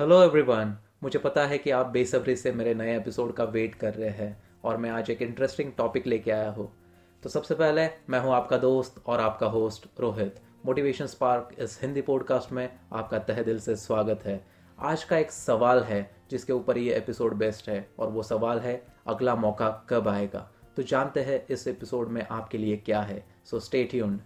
[0.00, 3.94] Hello everyone मुझे पता है कि आप बेसब्री से मेरे नए एपिसोड का वेट कर
[3.94, 6.72] रहे हैं और मैं आज एक इंटरेस्टिंग टॉपिक लेके आया हूँ।
[7.22, 12.02] तो सबसे पहले मैं हूँ आपका दोस्त और आपका होस्ट रोहित। मोटिवेशन स्पार्क इस हिंदी
[12.02, 14.46] पॉडकास्ट में आपका तह दिल से स्वागत है।
[14.78, 18.86] आज का एक सवाल है जिसके ऊपर ये एपिसोड बेस्ट है और वो सवाल है,
[19.06, 20.50] अगला मौका कब आएगा?
[20.76, 24.20] तो जानते हैं इस एपिसोड में आपके लिए क्या है। So stay tuned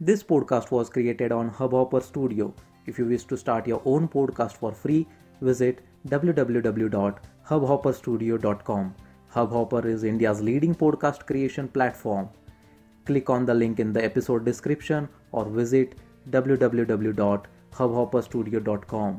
[0.00, 2.52] This podcast was created on Hubhopper Studio.
[2.86, 5.06] If you wish to start your own podcast for free,
[5.40, 8.94] visit www.hubhopperstudio.com.
[9.34, 12.28] Hubhopper is India's leading podcast creation platform.
[13.06, 15.94] Click on the link in the episode description or visit
[16.30, 19.14] www.hubhopperstudio.com.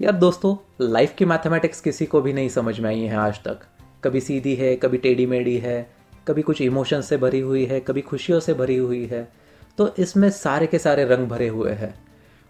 [0.00, 3.60] यार दोस्तों life की mathematics किसी को भी नहीं समझ में आई है आज तक
[4.04, 5.90] कभी सीधी है कभी टेढ़ी मेढ़ी है
[6.28, 9.41] कभी कुछ इमोशन से भरी हुई है कभी खुशियों से भरी हुई है
[9.78, 12.06] तो इसमें सारे के सारे रंग भरे हुए हैं।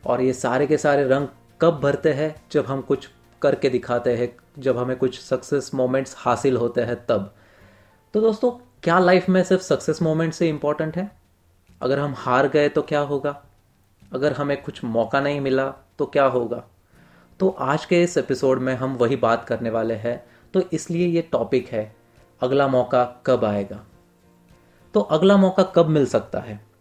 [0.06, 1.28] और ये सारे के सारे रंग
[1.60, 2.42] कब भरते हैं?
[2.52, 3.08] जब हम कुछ
[3.42, 7.34] करके दिखाते हैं, जब हमें कुछ सक्सेस मोमेंट्स हासिल होते हैं तब।
[8.14, 8.50] तो दोस्तों,
[8.82, 11.10] क्या लाइफ में सिर्फ़ सक्सेस मोमेंट से इम्पोर्टेंट है?
[11.82, 13.42] अगर हम हार गए तो क्या होगा?
[14.12, 16.64] अगर हमें कुछ मौका नहीं मिला तो क्या होगा?
[17.40, 21.22] तो आज के इस एपिसोड में हम वही बात करने वाले हैं। तो इसलिए ये
[21.22, 21.96] टॉपिक है,
[22.40, 23.86] अगला मौका कब आएगा?
[24.94, 26.71] तो अगला मौका कब मिल सकता है?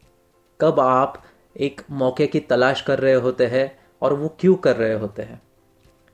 [0.61, 1.23] कब आप
[1.55, 5.41] एक मौके की तलाश कर रहे होते हैं और वो क्यों कर रहे होते हैं?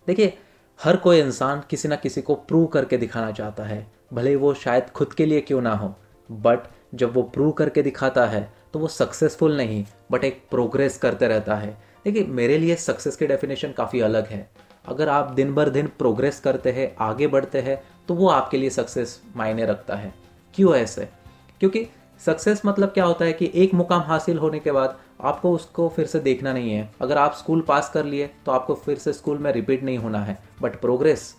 [0.08, 0.38] देखिए,
[0.80, 4.90] हर कोई इंसान किसी ना किसी को प्रूव करके दिखाना चाहता है। भले वो शायद
[4.90, 5.94] खुद के लिए क्यों ना हो
[6.30, 11.28] बट जब वो प्रूव करके दिखाता है तो वो सक्सेसफुल नहीं बट एक प्रोग्रेस करते
[11.28, 14.50] रहता है। देखिए, मेरे लिए सक्सेस की डेफिनेशन काफ़ी अलग है।
[14.88, 18.70] अगर आप दिन भर दिन प्रोग्रेस करते हैं, आगे बढ़ते हैं तो वो आपके लिए
[18.70, 20.14] सक्सेस मायने रखता है।
[20.56, 21.10] क्यों ऐसे?
[21.60, 21.88] क्योंकि
[22.26, 26.06] सक्सेस मतलब क्या होता है कि एक मुकाम हासिल होने के बाद आपको उसको फिर
[26.06, 29.38] से देखना नहीं है। अगर आप स्कूल पास कर लिए तो आपको फिर से स्कूल
[29.38, 31.34] में रिपीट नहीं होना है। बट प्रोग्रेस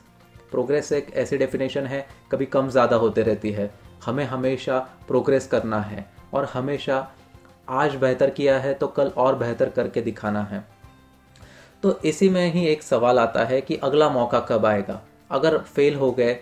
[0.51, 3.71] प्रोग्रेस एक ऐसी डेफिनेशन है, कभी कम ज़्यादा होते रहती है।
[4.05, 4.79] हमें हमेशा
[5.09, 7.07] प्रोग्रेस करना है। और हमेशा
[7.71, 10.65] आज बेहतर किया है तो कल और बेहतर करके दिखाना है।
[11.83, 15.01] तो इसी में ही एक सवाल आता है कि अगला मौका कब आएगा?
[15.31, 16.33] अगर फेल हो गए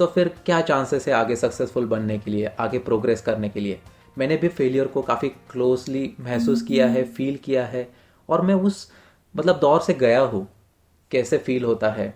[0.00, 3.80] तो फिर क्या चांसेस है आगे सक्सेसफुल बनने के लिए आगे प्रोग्रेस करने के लिए?
[4.18, 7.86] मैंने भी फेलियर को काफ़ी क्लोजली महसूस किया है फील किया है
[8.28, 8.90] और मैं उस
[9.34, 10.46] मतलब दौर से गया हूँ
[11.10, 12.08] कैसे फील होता है।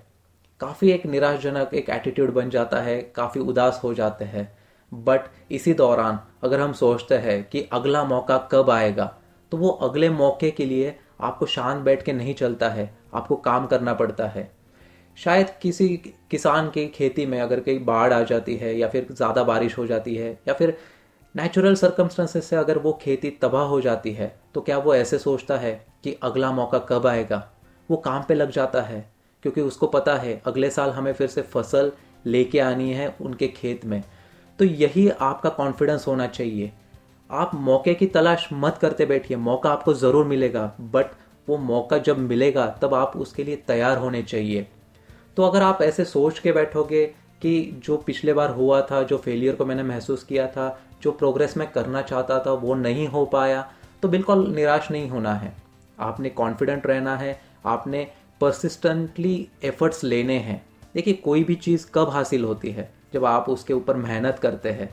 [0.60, 4.50] काफ़ी एक निराशजनक एक एटीट्यूड बन जाता है काफ़ी उदास हो जाते हैं।
[4.92, 9.14] बट इसी दौरान अगर हम सोचते हैं कि अगला मौका कब आएगा
[9.52, 13.66] तो वो अगले मौके के लिए आपको शांत बैठ के नहीं चलता है आपको काम
[13.66, 14.50] करना पड़ता है।
[15.18, 15.88] शायद किसी
[16.30, 19.86] किसान की खेती में अगर कहीं बाढ़ आ जाती है या फिर ज़्यादा बारिश हो
[19.86, 20.76] जाती है या फिर
[21.34, 25.56] नेचुरल सर्कमस्टांसेस से अगर वो खेती तबाह हो जाती है तो क्या वो ऐसे सोचता
[25.56, 25.72] है
[26.04, 27.42] कि अगला मौका कब आएगा?
[27.88, 29.00] वो काम पे लग जाता है,
[29.44, 31.92] क्योंकि उसको पता है अगले साल हमें फिर से फ़सल
[32.26, 34.02] लेके आनी है उनके खेत में।
[34.58, 36.70] तो यही आपका कॉन्फिडेंस होना चाहिए।
[37.30, 41.06] आप मौके की तलाश मत करते बैठिए, मौका आपको ज़रूर मिलेगा बट
[41.48, 44.66] वो मौका जब मिलेगा, तब आप उसके लिए तैयार होने चाहिए।
[45.36, 47.06] तो अगर आप ऐसे सोच के बैठोगे
[47.42, 51.56] कि जो पिछले बार हुआ था, जो फेलियर को मैंने महसूस किया था, जो प्रोग्रेस
[51.56, 53.70] मैं करना चाहता था, वो नहीं हो पाया
[54.02, 55.54] तो बिल्कुल निराश नहीं होना है।
[56.00, 58.06] आपने कॉन्फिडेंट रहना है, आपने
[58.40, 62.92] परसिस्टेंटली एफर्ट्स लेने हैं। देखिए, कोई भी चीज़ कब हासिल होती है?
[63.14, 64.90] जब आप उसके ऊपर मेहनत करते हैं।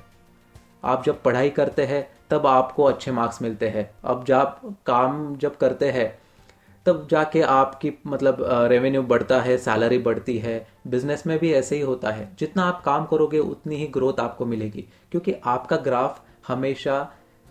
[0.83, 5.57] आप जब पढ़ाई करते हैं, तब आपको अच्छे मार्क्स मिलते हैं। अब जब काम जब
[5.57, 6.19] करते हैं
[6.85, 8.37] तब जाके आपकी मतलब
[8.69, 12.81] रेवेन्यू बढ़ता है सैलरी बढ़ती है। बिज़नेस में भी ऐसे ही होता है। जितना आप
[12.83, 16.99] काम करोगे, उतनी ही ग्रोथ आपको मिलेगी। क्योंकि आपका ग्राफ हमेशा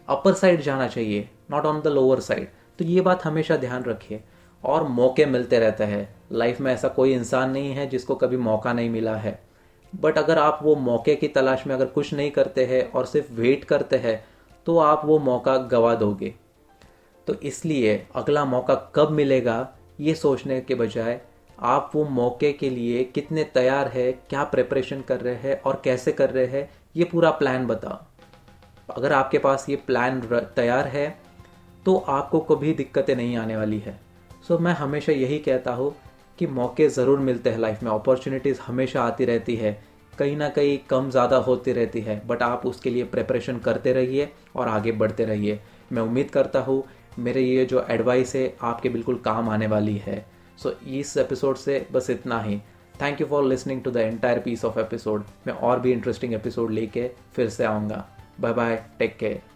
[0.09, 2.49] अपर साइड जाना चाहिए not on the lower side
[2.79, 4.23] तो ये बात हमेशा ध्यान रखिए।
[4.65, 8.73] और मौके मिलते रहते हैं। लाइफ में ऐसा कोई इंसान नहीं है जिसको कभी मौका
[8.73, 9.41] नहीं मिला है।
[9.93, 13.33] बट अगर आप वो मौके की तलाश में अगर कुछ नहीं करते हैं और सिर्फ़
[13.33, 14.25] वेट करते हैं
[14.67, 16.35] तो आप वो मौका गवा दोगे।
[17.27, 19.69] तो इसलिए अगला मौका कब मिलेगा,
[20.01, 21.21] ये सोचने के बजाय
[21.59, 26.13] आप वो मौके के लिए कितने तैयार है, क्या प्रिपरेशन कर रहे हैं और कैसे
[26.13, 27.99] कर रहे हैं, ये पूरा प्लान बताओ।
[28.91, 30.21] अगर आपके पास ये प्लान
[30.57, 31.09] तैयार है
[31.87, 33.99] तो आपको कभी दिक्कतें नहीं आने वाली है।
[34.49, 35.95] सो मैं हमेशा यही कहता हूँ
[36.39, 39.73] कि मौके ज़रूर मिलते हैं लाइफ में अपॉर्चुनिटीज़ हमेशा आती रहती है।
[40.19, 44.29] कहीं ना कहीं कम ज़्यादा होती रहती है बट आप उसके लिए प्रिपरेशन करते रहिए
[44.57, 45.61] और आगे बढ़ते रहिए।
[45.93, 46.83] मैं उम्मीद करता हूँ
[47.19, 50.25] मेरे ये जो एडवाइस है आपके बिल्कुल काम आने वाली है।
[50.63, 52.59] सो so, इस एपिसोड से बस इतना ही।
[53.03, 56.71] Thank you for listening to the entire piece of episode मैं और भी इंटरेस्टिंग एपिसोड
[56.71, 58.05] लेके फिर से आऊँगा।
[58.41, 59.50] Bye bye take care